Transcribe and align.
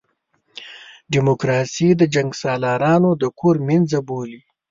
ډیموکراسي 1.13 1.89
د 1.95 2.01
جنګسالارانو 2.13 3.09
د 3.21 3.23
کور 3.39 3.55
مېنځه 3.67 3.99
بولي. 4.07 4.39